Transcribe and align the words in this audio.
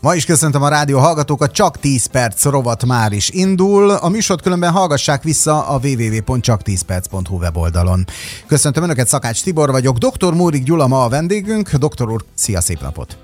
Ma 0.00 0.14
is 0.14 0.24
köszöntöm 0.24 0.62
a 0.62 0.68
rádió 0.68 0.98
hallgatókat, 0.98 1.52
csak 1.52 1.78
10 1.78 2.06
perc 2.06 2.44
rovat 2.44 2.84
már 2.84 3.12
is 3.12 3.30
indul. 3.30 3.90
A 3.90 4.08
műsort 4.08 4.42
különben 4.42 4.70
hallgassák 4.70 5.22
vissza 5.22 5.66
a 5.66 5.78
www.csak10perc.hu 5.78 7.36
weboldalon. 7.36 8.04
Köszöntöm 8.46 8.82
Önöket, 8.82 9.08
Szakács 9.08 9.42
Tibor 9.42 9.70
vagyok, 9.70 9.98
dr. 9.98 10.34
Mórik 10.34 10.62
Gyula 10.62 10.86
ma 10.86 11.04
a 11.04 11.08
vendégünk. 11.08 11.74
Doktor 11.74 12.10
úr, 12.10 12.24
szia, 12.34 12.60
szép 12.60 12.80
napot! 12.80 13.16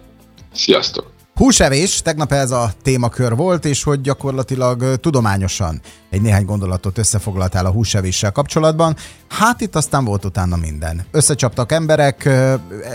Sziasztok! 0.55 1.14
Húsevés, 1.35 2.03
tegnap 2.03 2.33
ez 2.33 2.51
a 2.51 2.73
témakör 2.83 3.37
volt, 3.37 3.65
és 3.65 3.83
hogy 3.83 4.01
gyakorlatilag 4.01 4.97
tudományosan 4.97 5.81
egy 6.11 6.23
néhány 6.23 6.45
gondolatot 6.45 6.99
összefoglaltál 6.99 7.67
a 7.67 7.71
húsevéssel 7.71 8.33
kapcsolatban. 8.33 8.97
Hát 9.29 9.61
itt 9.61 9.77
aztán 9.77 10.05
volt 10.05 10.25
utána 10.25 10.57
minden. 10.57 11.07
Összecsaptak 11.11 11.73
emberek, 11.73 12.29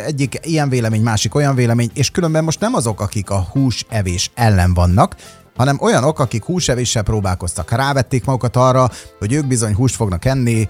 egyik 0.05 0.39
ilyen 0.41 0.69
vélemény, 0.69 1.01
másik 1.01 1.35
olyan 1.35 1.55
vélemény, 1.55 1.89
és 1.93 2.11
különben 2.11 2.43
most 2.43 2.59
nem 2.59 2.73
azok, 2.73 3.01
akik 3.01 3.29
a 3.29 3.47
húsevés 3.51 4.31
ellen 4.35 4.73
vannak, 4.73 5.15
hanem 5.59 5.77
olyanok, 5.81 6.19
akik 6.19 6.43
húsevéssel 6.43 7.03
próbálkoztak. 7.03 7.71
Rávették 7.71 8.25
magukat 8.25 8.55
arra, 8.55 8.89
hogy 9.19 9.33
ők 9.33 9.45
bizony 9.45 9.73
húst 9.73 9.95
fognak 9.95 10.25
enni, 10.25 10.67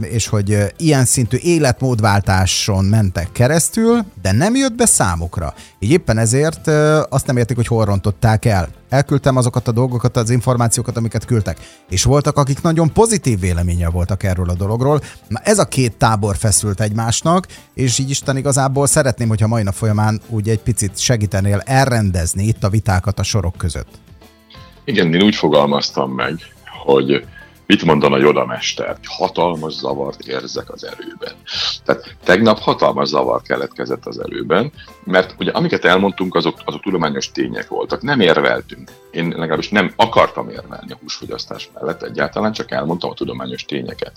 és 0.00 0.26
hogy 0.26 0.74
ilyen 0.76 1.04
szintű 1.04 1.36
életmódváltáson 1.36 2.84
mentek 2.84 3.32
keresztül, 3.32 4.04
de 4.22 4.32
nem 4.32 4.54
jött 4.54 4.74
be 4.74 4.86
számukra. 4.86 5.54
Így 5.78 5.90
éppen 5.90 6.18
ezért 6.18 6.66
azt 7.08 7.26
nem 7.26 7.36
értik, 7.36 7.56
hogy 7.56 7.66
hol 7.66 7.84
rontották 7.84 8.44
el. 8.44 8.68
Elküldtem 8.88 9.36
azokat 9.36 9.68
a 9.68 9.72
dolgokat, 9.72 10.16
az 10.16 10.30
információkat, 10.30 10.96
amiket 10.96 11.24
küldtek. 11.24 11.58
És 11.88 12.02
voltak, 12.02 12.36
akik 12.36 12.62
nagyon 12.62 12.92
pozitív 12.92 13.40
véleménye 13.40 13.88
voltak 13.88 14.22
erről 14.22 14.50
a 14.50 14.54
dologról. 14.54 15.00
Na 15.28 15.40
ez 15.44 15.58
a 15.58 15.64
két 15.64 15.96
tábor 15.96 16.36
feszült 16.36 16.80
egymásnak, 16.80 17.46
és 17.74 17.98
így 17.98 18.10
Isten 18.10 18.36
igazából 18.36 18.86
szeretném, 18.86 19.28
hogyha 19.28 19.46
mai 19.46 19.62
nap 19.62 19.74
folyamán 19.74 20.20
úgy 20.28 20.48
egy 20.48 20.60
picit 20.60 20.98
segítenél 20.98 21.62
elrendezni 21.64 22.44
itt 22.44 22.64
a 22.64 22.70
vitákat 22.70 23.18
a 23.18 23.22
sorok 23.22 23.56
között. 23.56 23.88
Igen, 24.88 25.14
én 25.14 25.22
úgy 25.22 25.34
fogalmaztam 25.34 26.12
meg, 26.12 26.34
hogy 26.84 27.24
mit 27.68 27.84
mondan 27.84 28.12
a 28.12 28.18
Joda 28.18 28.46
mester? 28.46 28.96
Hatalmas 29.02 29.72
zavart 29.72 30.20
érzek 30.20 30.72
az 30.72 30.84
erőben. 30.84 31.32
Tehát 31.84 32.16
tegnap 32.24 32.58
hatalmas 32.58 33.08
zavar 33.08 33.42
keletkezett 33.42 34.06
az 34.06 34.20
erőben, 34.20 34.72
mert 35.04 35.34
ugye 35.38 35.50
amiket 35.50 35.84
elmondtunk, 35.84 36.34
azok, 36.34 36.58
azok 36.64 36.82
tudományos 36.82 37.30
tények 37.30 37.68
voltak. 37.68 38.02
Nem 38.02 38.20
érveltünk. 38.20 38.90
Én 39.10 39.28
legalábbis 39.28 39.68
nem 39.68 39.92
akartam 39.96 40.48
érvelni 40.48 40.92
a 40.92 40.98
húsfogyasztás 41.00 41.70
mellett 41.74 42.02
egyáltalán, 42.02 42.52
csak 42.52 42.70
elmondtam 42.70 43.10
a 43.10 43.14
tudományos 43.14 43.64
tényeket. 43.64 44.12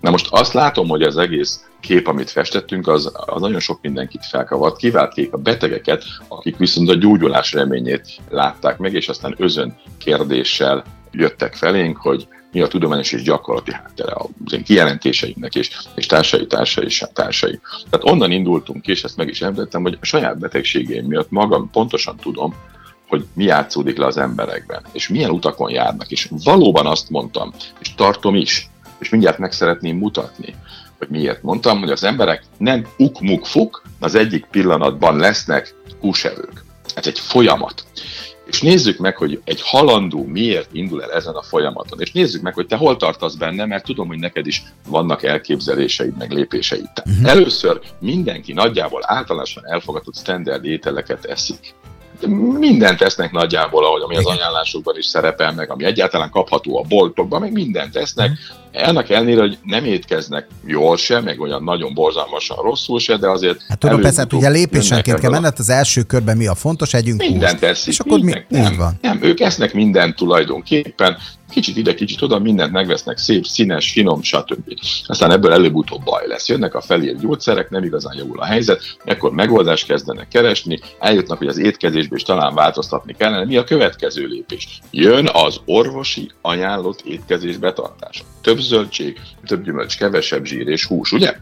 Na 0.00 0.10
most 0.10 0.26
azt 0.30 0.52
látom, 0.52 0.88
hogy 0.88 1.02
az 1.02 1.16
egész 1.16 1.68
kép, 1.80 2.06
amit 2.06 2.30
festettünk, 2.30 2.88
az, 2.88 3.12
az 3.14 3.40
nagyon 3.40 3.60
sok 3.60 3.78
mindenkit 3.82 4.26
felkavart. 4.26 4.76
Kiváltkék 4.76 5.32
a 5.32 5.36
betegeket, 5.36 6.04
akik 6.28 6.56
viszont 6.56 6.88
a 6.88 6.94
gyógyulás 6.94 7.52
reményét 7.52 8.06
látták 8.28 8.78
meg, 8.78 8.94
és 8.94 9.08
aztán 9.08 9.34
özön 9.36 9.76
kérdéssel 9.98 10.84
jöttek 11.10 11.54
felénk, 11.54 11.96
hogy 11.96 12.28
mi 12.52 12.60
a 12.60 12.68
tudományos 12.68 13.12
és 13.12 13.22
gyakorlati 13.22 13.72
háttere 13.72 14.12
az 14.14 14.52
én 14.52 14.64
kijelentéseinknek 14.64 15.54
és, 15.54 15.70
és 15.94 16.06
társai, 16.06 16.46
társai 16.46 16.88
társai. 17.12 17.60
Tehát 17.90 18.06
onnan 18.08 18.30
indultunk 18.30 18.82
ki, 18.82 18.90
és 18.90 19.04
ezt 19.04 19.16
meg 19.16 19.28
is 19.28 19.42
említettem, 19.42 19.82
hogy 19.82 19.98
a 20.00 20.04
saját 20.04 20.38
betegségeim 20.38 21.06
miatt 21.06 21.30
magam 21.30 21.70
pontosan 21.70 22.16
tudom, 22.16 22.54
hogy 23.08 23.26
mi 23.34 23.44
játszódik 23.44 23.96
le 23.96 24.06
az 24.06 24.16
emberekben, 24.16 24.82
és 24.92 25.08
milyen 25.08 25.30
utakon 25.30 25.70
járnak, 25.70 26.10
és 26.10 26.28
valóban 26.44 26.86
azt 26.86 27.10
mondtam, 27.10 27.52
és 27.78 27.94
tartom 27.94 28.34
is, 28.34 28.70
és 28.98 29.08
mindjárt 29.08 29.38
meg 29.38 29.52
szeretném 29.52 29.96
mutatni, 29.96 30.54
hogy 30.98 31.08
miért 31.08 31.42
mondtam, 31.42 31.78
hogy 31.78 31.90
az 31.90 32.04
emberek 32.04 32.42
nem 32.58 32.86
uk-muk-fuk, 32.98 33.82
az 34.00 34.14
egyik 34.14 34.46
pillanatban 34.50 35.16
lesznek 35.16 35.74
húsevők. 36.00 36.64
Ez 36.94 37.06
egy 37.06 37.18
folyamat 37.18 37.84
és 38.48 38.60
nézzük 38.60 38.98
meg, 38.98 39.16
hogy 39.16 39.40
egy 39.44 39.62
halandó 39.62 40.24
miért 40.24 40.68
indul 40.72 41.02
el 41.02 41.12
ezen 41.12 41.34
a 41.34 41.42
folyamaton, 41.42 42.00
és 42.00 42.12
nézzük 42.12 42.42
meg, 42.42 42.54
hogy 42.54 42.66
te 42.66 42.76
hol 42.76 42.96
tartasz 42.96 43.34
benne, 43.34 43.66
mert 43.66 43.84
tudom, 43.84 44.08
hogy 44.08 44.18
neked 44.18 44.46
is 44.46 44.62
vannak 44.86 45.22
elképzeléseid, 45.22 46.16
meg 46.16 46.32
lépéseid. 46.32 46.88
Uh-huh. 47.04 47.30
Először 47.30 47.80
mindenki 47.98 48.52
nagyjából 48.52 49.00
általánosan 49.04 49.66
elfogadott 49.66 50.16
standard 50.16 50.64
ételeket 50.64 51.24
eszik 51.24 51.74
mindent 52.58 52.98
tesznek 52.98 53.32
nagyjából, 53.32 53.84
ahogy 53.84 54.02
ami 54.02 54.16
az 54.16 54.26
ajánlásokban 54.26 54.96
is 54.96 55.06
szerepel, 55.06 55.52
meg 55.52 55.70
ami 55.70 55.84
egyáltalán 55.84 56.30
kapható 56.30 56.78
a 56.78 56.84
boltokban, 56.88 57.40
meg 57.40 57.52
mindent 57.52 57.92
tesznek. 57.92 58.30
Ennek 58.78 59.10
ellenére, 59.10 59.40
hogy 59.40 59.58
nem 59.62 59.84
étkeznek 59.84 60.46
jól 60.64 60.96
se, 60.96 61.20
meg 61.20 61.40
olyan 61.40 61.62
nagyon 61.62 61.94
borzalmasan 61.94 62.56
rosszul 62.56 62.98
se, 62.98 63.16
de 63.16 63.28
azért... 63.28 63.60
Hát 63.68 63.78
tudom, 63.78 64.00
persze, 64.00 64.20
hát 64.20 64.32
ugye 64.32 64.48
lépésenként 64.48 65.18
kell 65.18 65.30
menned, 65.30 65.54
az 65.58 65.68
első 65.68 66.02
körben 66.02 66.36
mi 66.36 66.46
a 66.46 66.54
fontos, 66.54 66.94
együnk 66.94 67.20
Mindent 67.20 67.60
teszik. 67.60 67.92
És 67.92 67.98
akkor 67.98 68.20
mi, 68.20 68.32
nem, 68.48 68.76
van. 68.76 68.98
Nem, 69.00 69.18
ők 69.22 69.40
esznek 69.40 69.74
mindent 69.74 70.16
tulajdonképpen, 70.16 71.16
kicsit 71.50 71.76
ide, 71.76 71.94
kicsit 71.94 72.22
oda, 72.22 72.38
mindent 72.38 72.72
megvesznek, 72.72 73.18
szép, 73.18 73.46
színes, 73.46 73.90
finom, 73.92 74.22
stb. 74.22 74.72
Aztán 75.06 75.30
ebből 75.30 75.52
előbb-utóbb 75.52 76.04
baj 76.04 76.26
lesz. 76.26 76.48
Jönnek 76.48 76.74
a 76.74 76.80
felírt 76.80 77.20
gyógyszerek, 77.20 77.70
nem 77.70 77.84
igazán 77.84 78.16
javul 78.16 78.40
a 78.40 78.44
helyzet, 78.44 78.96
ekkor 79.04 79.32
megoldást 79.32 79.86
kezdenek 79.86 80.28
keresni, 80.28 80.78
eljutnak, 80.98 81.38
hogy 81.38 81.46
az 81.46 81.58
étkezésbe 81.58 82.16
is 82.16 82.22
talán 82.22 82.54
változtatni 82.54 83.14
kellene. 83.18 83.44
Mi 83.44 83.56
a 83.56 83.64
következő 83.64 84.26
lépés? 84.26 84.80
Jön 84.90 85.28
az 85.32 85.60
orvosi 85.64 86.30
ajánlott 86.42 87.00
étkezés 87.00 87.56
betartása. 87.56 88.24
Több 88.40 88.58
zöldség, 88.58 89.20
több 89.46 89.64
gyümölcs, 89.64 89.98
kevesebb 89.98 90.44
zsír 90.44 90.68
és 90.68 90.86
hús, 90.86 91.12
ugye? 91.12 91.36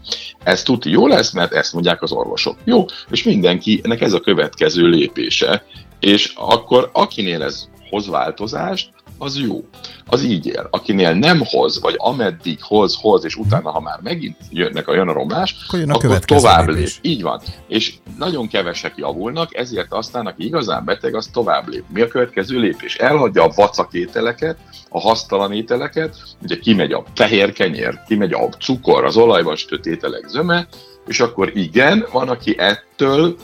Ez 0.44 0.62
tudni 0.62 0.90
jó 0.90 1.06
lesz, 1.06 1.32
mert 1.32 1.52
ezt 1.52 1.72
mondják 1.72 2.02
az 2.02 2.12
orvosok. 2.12 2.56
Jó, 2.64 2.84
és 3.10 3.22
mindenkinek 3.22 4.00
ez 4.00 4.12
a 4.12 4.20
következő 4.20 4.88
lépése, 4.88 5.64
és 6.00 6.32
akkor 6.34 6.90
akinél 6.92 7.42
ez 7.42 7.68
hoz 7.90 8.08
változást, 8.08 8.90
az 9.18 9.38
jó. 9.38 9.64
Az 10.06 10.22
így 10.22 10.46
él. 10.46 10.68
Akinél 10.70 11.14
nem 11.14 11.40
hoz, 11.44 11.80
vagy 11.80 11.94
ameddig 11.98 12.58
hoz, 12.62 12.96
hoz, 13.00 13.24
és 13.24 13.36
utána, 13.36 13.70
ha 13.70 13.80
már 13.80 13.98
megint 14.02 14.36
jönnek 14.50 14.88
a 14.88 14.94
jön 14.94 15.08
a 15.08 15.12
romlás, 15.12 15.56
akkor, 15.66 15.78
jön 15.78 15.90
a 15.90 15.94
akkor 15.94 16.18
tovább 16.18 16.68
lép. 16.68 16.88
Így 17.00 17.22
van. 17.22 17.40
És 17.68 17.94
nagyon 18.18 18.48
kevesek 18.48 18.92
javulnak, 18.96 19.56
ezért 19.56 19.92
aztán, 19.92 20.26
aki 20.26 20.44
igazán 20.44 20.84
beteg, 20.84 21.14
az 21.14 21.26
tovább 21.32 21.68
lép. 21.68 21.84
Mi 21.92 22.00
a 22.00 22.08
következő 22.08 22.58
lépés? 22.58 22.96
Elhagyja 22.96 23.42
a 23.42 23.52
vacak 23.54 23.92
ételeket, 23.92 24.56
a 24.88 25.00
hasztalan 25.00 25.52
ételeket, 25.52 26.16
ugye 26.42 26.58
kimegy 26.58 26.92
a 26.92 27.04
fehér 27.14 27.52
kenyér, 27.52 28.00
kimegy 28.06 28.32
a 28.32 28.48
cukor, 28.48 29.04
az 29.04 29.16
olajban 29.16 29.56
sütött 29.56 29.86
ételek 29.86 30.28
zöme, 30.28 30.66
és 31.06 31.20
akkor 31.20 31.56
igen, 31.56 32.06
van, 32.12 32.28
aki 32.28 32.58
ettől 32.58 33.36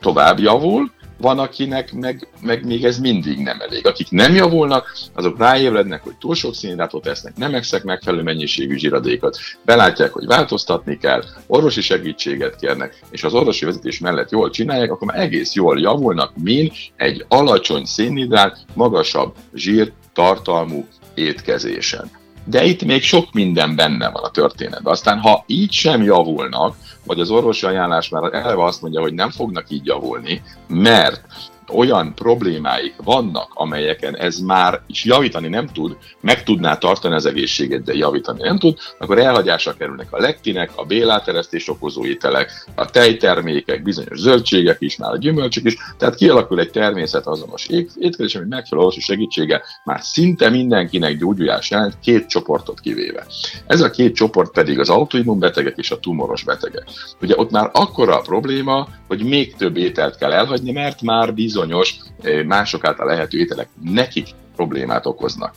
tovább 0.00 0.38
javul, 0.38 0.90
van, 1.22 1.38
akinek 1.38 1.92
meg, 1.92 2.28
meg 2.40 2.64
még 2.64 2.84
ez 2.84 2.98
mindig 2.98 3.38
nem 3.38 3.60
elég. 3.60 3.86
Akik 3.86 4.10
nem 4.10 4.34
javulnak, 4.34 4.96
azok 5.12 5.38
ráébrednek, 5.38 6.02
hogy 6.02 6.16
túl 6.16 6.34
sok 6.34 6.54
szénhidrátot 6.54 7.06
esznek, 7.06 7.36
nem 7.36 7.54
eszek 7.54 7.84
megfelelő 7.84 8.22
mennyiségű 8.22 8.76
zsíradékot, 8.76 9.38
belátják, 9.64 10.12
hogy 10.12 10.26
változtatni 10.26 10.98
kell, 10.98 11.22
orvosi 11.46 11.80
segítséget 11.80 12.56
kérnek, 12.56 13.02
és 13.10 13.24
az 13.24 13.34
orvosi 13.34 13.64
vezetés 13.64 13.98
mellett 13.98 14.30
jól 14.30 14.50
csinálják, 14.50 14.90
akkor 14.90 15.06
már 15.06 15.20
egész 15.20 15.52
jól 15.52 15.80
javulnak, 15.80 16.32
mint 16.36 16.74
egy 16.96 17.24
alacsony 17.28 17.84
szénhidrát, 17.84 18.58
magasabb 18.74 19.34
zsír 19.54 19.92
tartalmú 20.12 20.86
étkezésen. 21.14 22.21
De 22.44 22.64
itt 22.64 22.84
még 22.84 23.02
sok 23.02 23.32
minden 23.32 23.76
benne 23.76 24.10
van 24.10 24.22
a 24.22 24.30
történetben. 24.30 24.92
Aztán, 24.92 25.18
ha 25.18 25.44
így 25.46 25.72
sem 25.72 26.02
javulnak, 26.02 26.76
vagy 27.06 27.20
az 27.20 27.30
orvosi 27.30 27.66
ajánlás 27.66 28.08
már 28.08 28.34
eleve 28.34 28.64
azt 28.64 28.82
mondja, 28.82 29.00
hogy 29.00 29.14
nem 29.14 29.30
fognak 29.30 29.70
így 29.70 29.86
javulni, 29.86 30.42
mert 30.68 31.24
olyan 31.74 32.14
problémáik 32.14 32.94
vannak, 33.04 33.50
amelyeken 33.54 34.16
ez 34.16 34.38
már 34.38 34.80
is 34.86 35.04
javítani 35.04 35.48
nem 35.48 35.66
tud, 35.66 35.96
meg 36.20 36.42
tudná 36.42 36.76
tartani 36.76 37.14
az 37.14 37.26
egészséget, 37.26 37.82
de 37.82 37.94
javítani 37.94 38.42
nem 38.42 38.58
tud, 38.58 38.78
akkor 38.98 39.18
elhagyásra 39.18 39.72
kerülnek 39.72 40.06
a 40.10 40.20
lektinek, 40.20 40.70
a 40.74 40.84
béláteresztés 40.84 41.68
okozó 41.68 42.04
ételek, 42.04 42.66
a 42.74 42.90
tejtermékek, 42.90 43.82
bizonyos 43.82 44.18
zöldségek 44.18 44.76
is, 44.80 44.96
már 44.96 45.12
a 45.12 45.16
gyümölcsök 45.16 45.64
is, 45.64 45.76
tehát 45.98 46.14
kialakul 46.14 46.60
egy 46.60 46.70
természetazonos 46.70 47.66
étkezés, 47.98 48.34
ami 48.34 48.46
megfelelő 48.48 48.86
orvosi 48.86 49.00
segítsége 49.00 49.62
már 49.84 50.00
szinte 50.02 50.48
mindenkinek 50.48 51.16
gyógyulás 51.16 51.70
jelent, 51.70 51.98
két 52.02 52.26
csoportot 52.26 52.80
kivéve. 52.80 53.26
Ez 53.66 53.80
a 53.80 53.90
két 53.90 54.14
csoport 54.14 54.52
pedig 54.52 54.78
az 54.78 54.88
autoimmun 54.88 55.38
betegek 55.38 55.76
és 55.76 55.90
a 55.90 55.98
tumoros 55.98 56.44
betegek. 56.44 56.84
Ugye 57.20 57.34
ott 57.36 57.50
már 57.50 57.70
akkora 57.72 58.16
a 58.16 58.20
probléma, 58.20 58.88
hogy 59.08 59.24
még 59.24 59.54
több 59.56 59.76
ételt 59.76 60.16
kell 60.16 60.32
elhagyni, 60.32 60.72
mert 60.72 61.02
már 61.02 61.34
bizony 61.34 61.61
bizonyos 61.62 61.96
eh, 62.22 62.44
mások 62.44 62.84
által 62.84 63.06
lehető 63.06 63.38
ételek 63.38 63.68
nekik 63.82 64.28
problémát 64.56 65.06
okoznak. 65.06 65.54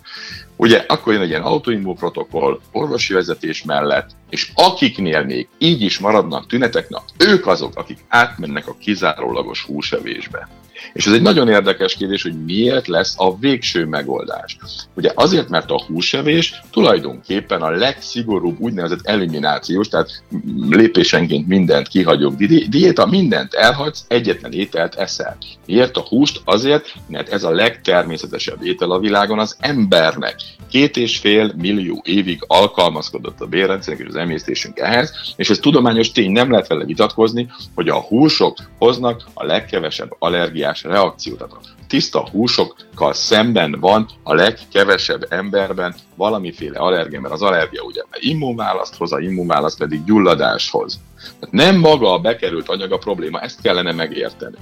Ugye 0.55 0.85
akkor 0.87 1.13
jön 1.13 1.21
egy 1.21 1.29
ilyen 1.29 1.41
autoimmun 1.41 1.95
protokoll 1.95 2.59
orvosi 2.71 3.13
vezetés 3.13 3.63
mellett, 3.63 4.09
és 4.29 4.51
akiknél 4.55 5.23
még 5.23 5.47
így 5.57 5.81
is 5.81 5.99
maradnak 5.99 6.47
tünetek, 6.47 6.89
na 6.89 7.03
ők 7.17 7.47
azok, 7.47 7.75
akik 7.75 7.97
átmennek 8.07 8.67
a 8.67 8.75
kizárólagos 8.79 9.63
húsevésbe. 9.63 10.47
És 10.93 11.05
ez 11.05 11.13
egy 11.13 11.21
nagyon 11.21 11.49
érdekes 11.49 11.95
kérdés, 11.95 12.21
hogy 12.21 12.45
miért 12.45 12.87
lesz 12.87 13.13
a 13.17 13.37
végső 13.37 13.85
megoldás. 13.85 14.57
Ugye 14.93 15.11
azért, 15.15 15.49
mert 15.49 15.71
a 15.71 15.83
húsevés 15.87 16.61
tulajdonképpen 16.71 17.61
a 17.61 17.69
legszigorúbb 17.69 18.59
úgynevezett 18.59 19.05
eliminációs, 19.05 19.87
tehát 19.87 20.23
lépésenként 20.69 21.47
mindent 21.47 21.87
kihagyok 21.87 22.35
di- 22.35 22.67
diéta, 22.69 23.05
mindent 23.05 23.53
elhagysz, 23.53 24.05
egyetlen 24.07 24.51
ételt 24.51 24.95
eszel. 24.95 25.37
Miért 25.65 25.97
a 25.97 26.05
húst? 26.09 26.41
Azért, 26.45 26.93
mert 27.07 27.29
ez 27.29 27.43
a 27.43 27.51
legtermészetesebb 27.51 28.65
étel 28.65 28.91
a 28.91 28.99
világon 28.99 29.39
az 29.39 29.57
embernek. 29.59 30.35
Két 30.69 30.97
és 30.97 31.17
fél 31.17 31.53
millió 31.57 32.01
évig 32.05 32.43
alkalmazkodott 32.47 33.41
a 33.41 33.45
bérrendszerünk 33.45 34.01
és 34.01 34.07
az 34.07 34.15
emésztésünk 34.15 34.79
ehhez, 34.79 35.33
és 35.35 35.49
ez 35.49 35.57
tudományos 35.57 36.11
tény, 36.11 36.31
nem 36.31 36.51
lehet 36.51 36.67
vele 36.67 36.85
vitatkozni, 36.85 37.49
hogy 37.75 37.89
a 37.89 38.01
húsok 38.01 38.57
hoznak 38.77 39.23
a 39.33 39.45
legkevesebb 39.45 40.15
allergiás 40.19 40.83
reakciót. 40.83 41.37
Tehát 41.37 41.53
a 41.53 41.59
tiszta 41.87 42.29
húsokkal 42.29 43.13
szemben 43.13 43.77
van 43.79 44.09
a 44.23 44.33
legkevesebb 44.33 45.25
emberben 45.29 45.95
valamiféle 46.15 46.79
allergia, 46.79 47.21
mert 47.21 47.33
az 47.33 47.41
allergia 47.41 47.81
ugye 47.81 48.01
immunválaszt 48.19 48.95
hoz, 48.95 49.11
a 49.11 49.19
immunválaszt 49.19 49.77
pedig 49.77 50.03
gyulladáshoz. 50.03 50.99
Tehát 51.39 51.51
nem 51.51 51.79
maga 51.79 52.13
a 52.13 52.19
bekerült 52.19 52.69
anyag 52.69 52.91
a 52.91 52.97
probléma, 52.97 53.39
ezt 53.39 53.61
kellene 53.61 53.91
megérteni. 53.91 54.57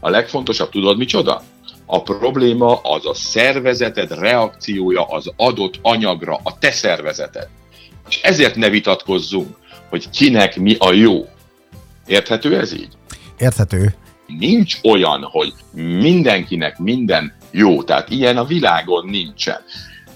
A 0.00 0.10
legfontosabb, 0.10 0.70
tudod 0.70 0.96
micsoda? 0.96 1.42
A 1.86 2.02
probléma 2.02 2.80
az 2.80 3.06
a 3.06 3.14
szervezeted 3.14 4.18
reakciója 4.18 5.04
az 5.04 5.32
adott 5.36 5.78
anyagra, 5.82 6.40
a 6.42 6.58
te 6.58 6.70
szervezeted. 6.70 7.48
És 8.08 8.20
ezért 8.22 8.56
ne 8.56 8.68
vitatkozzunk, 8.68 9.56
hogy 9.88 10.10
kinek 10.10 10.56
mi 10.56 10.76
a 10.78 10.92
jó. 10.92 11.28
Érthető 12.06 12.58
ez 12.58 12.72
így? 12.72 12.92
Érthető. 13.38 13.94
Nincs 14.26 14.78
olyan, 14.82 15.22
hogy 15.22 15.52
mindenkinek 15.72 16.78
minden 16.78 17.34
jó, 17.50 17.82
tehát 17.82 18.10
ilyen 18.10 18.36
a 18.36 18.44
világon 18.44 19.06
nincsen. 19.06 19.60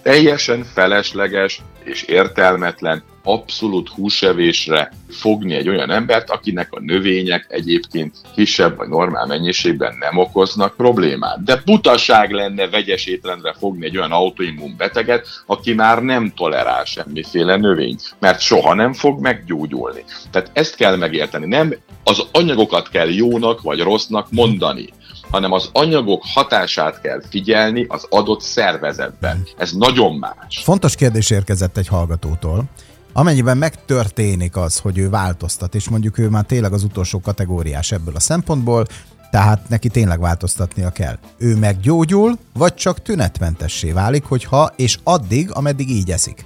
Teljesen 0.03 0.65
felesleges 0.65 1.63
és 1.85 2.03
értelmetlen 2.03 3.03
abszolút 3.23 3.89
húsevésre 3.89 4.93
fogni 5.09 5.55
egy 5.55 5.69
olyan 5.69 5.91
embert, 5.91 6.31
akinek 6.31 6.73
a 6.73 6.81
növények 6.81 7.47
egyébként 7.49 8.17
kisebb 8.35 8.77
vagy 8.77 8.89
normál 8.89 9.27
mennyiségben 9.27 9.97
nem 9.99 10.17
okoznak 10.17 10.77
problémát. 10.77 11.45
De 11.45 11.63
butaság 11.65 12.31
lenne 12.31 12.69
vegyes 12.69 13.07
étrendre 13.07 13.55
fogni 13.59 13.85
egy 13.85 13.97
olyan 13.97 14.13
autoimmun 14.13 14.75
beteget, 14.77 15.27
aki 15.47 15.75
már 15.75 16.03
nem 16.03 16.33
tolerál 16.37 16.85
semmiféle 16.85 17.57
növényt, 17.57 18.15
mert 18.19 18.41
soha 18.41 18.75
nem 18.75 18.93
fog 18.93 19.21
meggyógyulni. 19.21 20.05
Tehát 20.31 20.51
ezt 20.53 20.77
kell 20.77 20.97
megérteni. 20.97 21.47
Nem 21.47 21.75
az 22.05 22.23
anyagokat 22.33 22.89
kell 22.89 23.09
jónak 23.09 23.63
vagy 23.63 23.81
rossznak 23.81 24.31
mondani, 24.31 24.89
hanem 25.31 25.53
az 25.53 25.69
anyagok 25.73 26.23
hatását 26.25 27.01
kell 27.01 27.23
figyelni 27.29 27.87
az 27.89 28.07
adott 28.11 28.41
szervezetben. 28.41 29.47
Ez 29.57 29.73
nagyon 29.73 30.15
más. 30.15 30.61
Fontos 30.63 30.95
kérdés 30.95 31.31
érkezett 31.31 31.77
egy 31.77 31.89
hallgatótól. 31.89 32.65
Amennyiben 33.13 33.57
megtörténik 33.57 34.57
az, 34.57 34.79
hogy 34.79 34.99
ő 34.99 35.11
változtat, 35.11 35.75
és 35.75 35.89
mondjuk 35.89 36.19
ő 36.19 36.29
már 36.29 36.45
tényleg 36.45 36.73
az 36.73 36.85
utolsó 36.85 37.21
kategóriás 37.21 37.93
ebből 37.93 38.15
a 38.17 38.21
szempontból, 38.21 38.87
tehát 39.31 39.69
neki 39.69 39.89
tényleg 39.89 40.21
változtatnia 40.21 40.91
kell. 40.91 41.19
Ő 41.39 41.57
meggyógyul, 41.57 42.39
vagy 42.53 42.75
csak 42.75 43.03
tünetmentessé 43.03 43.93
válik, 43.93 44.25
hogyha 44.25 44.73
és 44.77 44.99
addig, 45.03 45.51
ameddig 45.53 45.91
így 45.91 46.11
eszik. 46.11 46.45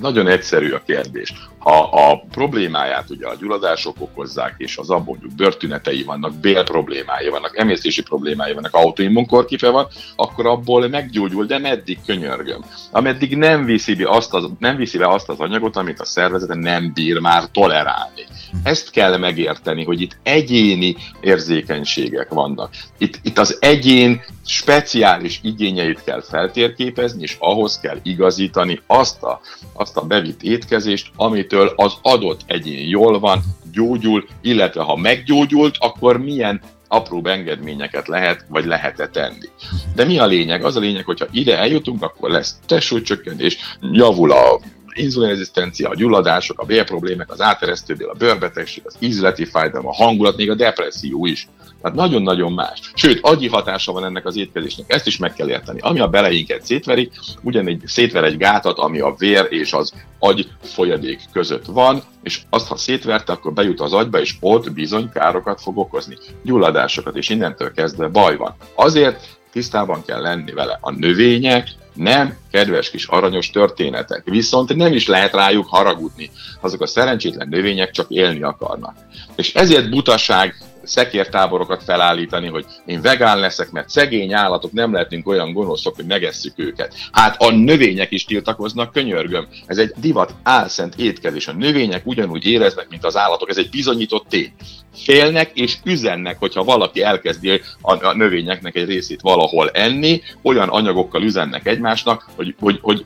Nagyon 0.00 0.28
egyszerű 0.28 0.70
a 0.70 0.82
kérdés. 0.86 1.32
Ha 1.64 1.82
a 1.82 2.24
problémáját 2.30 3.10
ugye 3.10 3.26
a 3.26 3.34
gyulladások 3.40 3.96
okozzák, 3.98 4.54
és 4.58 4.76
az 4.76 4.88
mondjuk 4.88 5.34
bőrtünetei 5.36 6.02
vannak, 6.02 6.34
bél 6.34 6.64
problémái 6.64 7.28
vannak, 7.28 7.58
emésztési 7.58 8.02
problémái 8.02 8.52
vannak, 8.52 8.74
autoimmunkorkife 8.74 9.68
van, 9.70 9.86
akkor 10.16 10.46
abból 10.46 10.88
meggyógyul, 10.88 11.44
de 11.44 11.58
meddig 11.58 11.98
könyörgöm. 12.06 12.64
Ameddig 12.90 13.36
nem 13.36 13.64
viszi, 13.64 13.94
be 13.94 14.10
azt 14.10 14.34
az, 14.34 14.44
nem 14.58 14.76
viszi 14.76 14.98
be 14.98 15.08
azt 15.08 15.28
az 15.28 15.40
anyagot, 15.40 15.76
amit 15.76 16.00
a 16.00 16.04
szervezete 16.04 16.54
nem 16.54 16.92
bír 16.94 17.18
már 17.18 17.44
tolerálni. 17.52 18.26
Ezt 18.62 18.90
kell 18.90 19.16
megérteni, 19.16 19.84
hogy 19.84 20.00
itt 20.00 20.16
egyéni 20.22 20.96
érzékenységek 21.20 22.32
vannak. 22.32 22.74
Itt, 22.98 23.18
itt 23.22 23.38
az 23.38 23.56
egyén 23.60 24.22
speciális 24.46 25.40
igényeit 25.42 26.04
kell 26.04 26.22
feltérképezni, 26.22 27.22
és 27.22 27.36
ahhoz 27.38 27.80
kell 27.80 27.98
igazítani 28.02 28.80
azt 28.86 29.22
a, 29.22 29.40
azt 29.72 29.96
a 29.96 30.06
bevitt 30.06 30.42
étkezést, 30.42 31.10
amitől 31.54 31.72
az 31.76 31.94
adott 32.02 32.40
egyén 32.46 32.88
jól 32.88 33.18
van, 33.18 33.42
gyógyul, 33.72 34.24
illetve 34.42 34.82
ha 34.82 34.96
meggyógyult, 34.96 35.76
akkor 35.78 36.18
milyen 36.18 36.60
apró 36.88 37.20
engedményeket 37.24 38.08
lehet, 38.08 38.44
vagy 38.48 38.64
lehet-e 38.64 39.08
tenni. 39.08 39.48
De 39.94 40.04
mi 40.04 40.18
a 40.18 40.26
lényeg? 40.26 40.64
Az 40.64 40.76
a 40.76 40.80
lényeg, 40.80 41.04
hogyha 41.04 41.26
ide 41.30 41.58
eljutunk, 41.58 42.02
akkor 42.02 42.30
lesz 42.30 42.58
testsúlycsökkentés, 42.66 43.58
javul 43.80 44.32
a 44.32 44.60
inzulinrezisztencia, 44.94 45.88
a 45.88 45.94
gyulladások, 45.94 46.60
a 46.60 46.64
bélproblémák, 46.64 47.30
az 47.30 47.40
áteresztőbél, 47.40 48.08
a 48.08 48.14
bőrbetegség, 48.14 48.82
az 48.86 48.96
ízleti 48.98 49.44
fájdalom, 49.44 49.86
a 49.86 49.94
hangulat, 49.94 50.36
még 50.36 50.50
a 50.50 50.54
depresszió 50.54 51.26
is. 51.26 51.48
Tehát 51.82 51.98
nagyon-nagyon 51.98 52.52
más. 52.52 52.80
Sőt, 52.94 53.18
agyi 53.22 53.48
hatása 53.48 53.92
van 53.92 54.04
ennek 54.04 54.26
az 54.26 54.36
étkezésnek, 54.36 54.92
ezt 54.92 55.06
is 55.06 55.16
meg 55.16 55.34
kell 55.34 55.48
érteni. 55.48 55.80
Ami 55.80 56.00
a 56.00 56.08
beleinket 56.08 56.64
szétveri, 56.64 57.10
ugyanígy 57.42 57.82
szétver 57.86 58.24
egy 58.24 58.36
gátat, 58.36 58.78
ami 58.78 59.00
a 59.00 59.14
vér 59.18 59.46
és 59.50 59.72
az 59.72 59.92
agy 60.18 60.48
folyadék 60.62 61.20
között 61.32 61.64
van, 61.66 62.02
és 62.22 62.40
azt, 62.50 62.68
ha 62.68 62.76
szétverte, 62.76 63.32
akkor 63.32 63.52
bejut 63.52 63.80
az 63.80 63.92
agyba, 63.92 64.20
és 64.20 64.34
ott 64.40 64.72
bizony 64.72 65.10
károkat 65.12 65.60
fog 65.60 65.78
okozni, 65.78 66.16
gyulladásokat, 66.42 67.16
és 67.16 67.28
innentől 67.28 67.72
kezdve 67.72 68.08
baj 68.08 68.36
van. 68.36 68.54
Azért 68.74 69.38
tisztában 69.52 70.04
kell 70.04 70.20
lenni 70.20 70.52
vele. 70.52 70.78
A 70.80 70.90
növények 70.90 71.68
nem 71.94 72.36
kedves 72.50 72.90
kis 72.90 73.06
aranyos 73.06 73.50
történetek, 73.50 74.22
viszont 74.24 74.74
nem 74.74 74.92
is 74.92 75.06
lehet 75.06 75.32
rájuk 75.32 75.66
haragudni. 75.68 76.30
Azok 76.60 76.80
a 76.80 76.86
szerencsétlen 76.86 77.48
növények 77.48 77.90
csak 77.90 78.06
élni 78.10 78.42
akarnak. 78.42 78.94
És 79.36 79.54
ezért 79.54 79.90
butaság 79.90 80.54
szekértáborokat 80.84 81.82
felállítani, 81.82 82.48
hogy 82.48 82.64
én 82.86 83.00
vegán 83.00 83.38
leszek, 83.38 83.70
mert 83.70 83.88
szegény 83.88 84.32
állatok 84.34 84.72
nem 84.72 84.92
lehetünk 84.92 85.28
olyan 85.28 85.52
gonoszok, 85.52 85.94
hogy 85.94 86.06
megesszük 86.06 86.52
őket. 86.56 86.94
Hát 87.12 87.42
a 87.42 87.50
növények 87.50 88.10
is 88.10 88.24
tiltakoznak, 88.24 88.92
könyörgöm. 88.92 89.48
Ez 89.66 89.78
egy 89.78 89.92
divat 89.96 90.34
álszent 90.42 90.94
étkezés. 90.96 91.48
A 91.48 91.52
növények 91.52 92.06
ugyanúgy 92.06 92.44
éreznek, 92.44 92.88
mint 92.88 93.04
az 93.04 93.16
állatok. 93.16 93.50
Ez 93.50 93.58
egy 93.58 93.70
bizonyított 93.70 94.28
tény. 94.28 94.52
Félnek 94.94 95.50
és 95.54 95.76
üzennek, 95.84 96.38
hogyha 96.38 96.64
valaki 96.64 97.02
elkezdi 97.02 97.60
a, 97.80 98.12
növényeknek 98.12 98.76
egy 98.76 98.88
részét 98.88 99.20
valahol 99.20 99.70
enni, 99.70 100.22
olyan 100.42 100.68
anyagokkal 100.68 101.22
üzennek 101.22 101.66
egymásnak, 101.66 102.30
hogy, 102.36 102.54
hogy, 102.60 102.78
hogy 102.82 103.04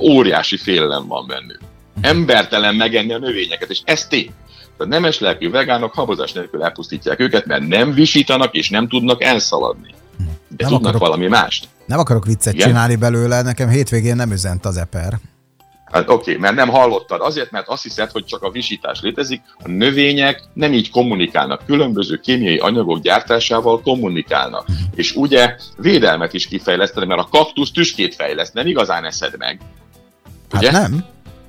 óriási 0.00 0.56
félelem 0.56 1.06
van 1.06 1.26
bennük. 1.26 1.58
Embertelen 2.00 2.74
megenni 2.74 3.12
a 3.12 3.18
növényeket, 3.18 3.70
és 3.70 3.80
ez 3.84 4.06
tény. 4.06 4.30
A 4.78 4.84
nemes 4.84 5.18
lelkű 5.18 5.50
vegánok 5.50 5.94
habozás 5.94 6.32
nélkül 6.32 6.62
elpusztítják 6.62 7.20
őket, 7.20 7.46
mert 7.46 7.66
nem 7.66 7.92
visítanak 7.92 8.54
és 8.54 8.70
nem 8.70 8.88
tudnak 8.88 9.22
elszaladni. 9.22 9.94
De 10.48 10.64
nem 10.64 10.68
tudnak 10.68 10.94
akarok, 10.94 11.00
valami 11.00 11.26
mást. 11.26 11.68
Nem 11.86 11.98
akarok 11.98 12.24
viccet 12.24 12.54
Igen? 12.54 12.66
csinálni 12.66 12.96
belőle, 12.96 13.42
nekem 13.42 13.68
hétvégén 13.68 14.16
nem 14.16 14.32
üzent 14.32 14.64
az 14.64 14.76
eper. 14.76 15.18
Hát 15.92 16.02
oké, 16.02 16.12
okay, 16.12 16.36
mert 16.36 16.54
nem 16.54 16.68
hallottad. 16.68 17.20
Azért, 17.20 17.50
mert 17.50 17.68
azt 17.68 17.82
hiszed, 17.82 18.10
hogy 18.10 18.24
csak 18.24 18.42
a 18.42 18.50
visítás 18.50 19.00
létezik. 19.00 19.42
A 19.58 19.68
növények 19.68 20.42
nem 20.52 20.72
így 20.72 20.90
kommunikálnak. 20.90 21.62
Különböző 21.66 22.16
kémiai 22.16 22.58
anyagok 22.58 23.00
gyártásával 23.00 23.80
kommunikálnak. 23.80 24.66
És 24.94 25.12
ugye 25.12 25.56
védelmet 25.76 26.32
is 26.32 26.46
kifejlesztenek, 26.46 27.08
mert 27.08 27.20
a 27.20 27.28
kaktusz 27.30 27.70
tüskét 27.70 28.14
fejleszt, 28.14 28.54
nem 28.54 28.66
igazán 28.66 29.04
eszed 29.04 29.34
meg. 29.38 29.60
Hát 30.50 30.62
ugye? 30.62 30.72
Hát 30.72 30.88
nem. 30.88 31.04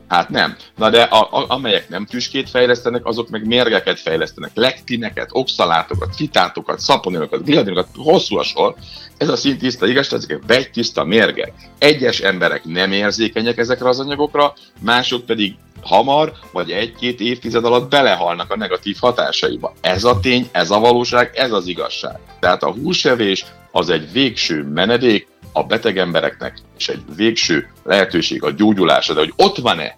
Hát 0.10 0.30
nem. 0.30 0.56
Na 0.76 0.90
de 0.90 1.02
a, 1.02 1.28
a, 1.32 1.46
amelyek 1.48 1.90
nem 1.90 2.06
tüskét 2.06 2.50
fejlesztenek, 2.50 3.06
azok 3.06 3.30
meg 3.30 3.48
mérgeket 3.48 4.00
fejlesztenek, 4.00 4.52
lektineket, 4.54 5.30
oxalátokat, 5.32 6.16
fitátokat, 6.16 6.80
szaponilokat, 6.80 7.44
gliadinokat, 7.44 7.88
hosszú 7.96 8.38
a 8.38 8.44
sor. 8.44 8.76
Ez 9.18 9.30
a 9.30 9.36
szintiszta 9.36 9.88
igazság, 9.88 10.20
ezek 10.20 10.42
vegytiszta 10.48 11.04
mérgek. 11.04 11.52
Egyes 11.78 12.20
emberek 12.20 12.64
nem 12.66 12.92
érzékenyek 12.92 13.58
ezekre 13.58 13.90
az 13.90 14.00
anyagokra, 14.00 14.54
mások 14.82 15.26
pedig 15.26 15.56
hamar, 15.82 16.34
vagy 16.52 16.72
egy-két 16.72 17.20
évtized 17.20 17.66
alatt 17.66 17.90
belehalnak 17.90 18.52
a 18.52 18.58
negatív 18.58 18.98
hatásaiba. 19.00 19.74
Ez 19.82 20.04
a 20.04 20.20
tény, 20.20 20.50
ez 20.52 20.72
a 20.72 20.80
valóság, 20.80 21.32
ez 21.34 21.52
az 21.52 21.68
igazság. 21.68 22.20
Tehát 22.40 22.64
a 22.64 22.72
húsevés 22.72 23.46
az 23.72 23.90
egy 23.90 24.12
végső 24.12 24.64
menedék, 24.64 25.28
a 25.54 25.64
beteg 25.64 25.98
embereknek, 25.98 26.58
és 26.78 26.90
egy 26.90 27.02
végső 27.16 27.70
lehetőség 27.84 28.44
a 28.44 28.52
gyógyulásra, 28.52 29.14
de 29.14 29.20
hogy 29.20 29.34
ott 29.36 29.58
van-e 29.58 29.98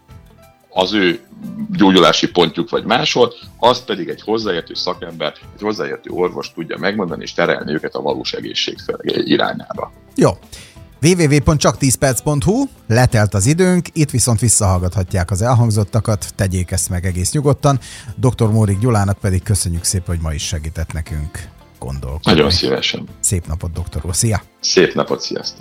az 0.74 0.94
ő 0.94 1.20
gyógyulási 1.72 2.32
pontjuk 2.32 2.70
vagy 2.70 2.84
máshol, 2.84 3.34
azt 3.60 3.86
pedig 3.86 4.08
egy 4.08 4.22
hozzáértő 4.22 4.74
szakember, 4.74 5.34
egy 5.56 5.62
hozzáértő 5.62 6.10
orvos 6.10 6.54
tudja 6.54 6.78
megmondani 6.78 7.24
és 7.24 7.34
terelni 7.34 7.74
őket 7.74 7.96
a 7.96 8.02
valós 8.02 8.34
egészség 8.34 8.78
irányába. 9.04 9.92
Jó. 10.16 10.30
www.csak10perc.hu, 11.02 12.64
letelt 12.88 13.34
az 13.34 13.46
időnk, 13.46 13.86
itt 13.94 14.10
viszont 14.10 14.40
visszahallgathatják 14.40 15.32
az 15.32 15.42
elhangzottakat, 15.42 16.34
tegyék 16.36 16.72
ezt 16.72 16.90
meg 16.90 17.06
egész 17.06 17.32
nyugodtan. 17.32 17.80
Dr. 18.16 18.52
Mórik 18.52 18.80
Gyulának 18.80 19.18
pedig 19.18 19.44
köszönjük 19.44 19.84
szépen, 19.84 20.08
hogy 20.08 20.24
ma 20.24 20.34
is 20.34 20.44
segített 20.48 20.94
nekünk 20.94 21.50
gondolkodni. 21.80 22.32
Nagyon 22.32 22.50
szívesen. 22.50 23.08
Szép 23.20 23.48
napot, 23.48 23.72
doktor 23.72 24.06
úr. 24.06 24.16
Szia! 24.16 24.42
Szép 24.60 24.94
napot, 24.94 25.22
sziasztok! 25.22 25.60